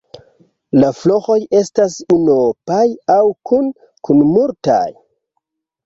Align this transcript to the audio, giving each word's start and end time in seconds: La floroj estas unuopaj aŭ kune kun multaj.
La 0.83 0.89
floroj 0.99 1.35
estas 1.59 1.99
unuopaj 2.17 2.81
aŭ 3.19 3.21
kune 3.53 3.89
kun 4.09 4.27
multaj. 4.35 4.85